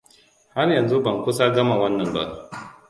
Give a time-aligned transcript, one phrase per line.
[0.55, 2.23] Har yanzu ban kusa gama wannan ba.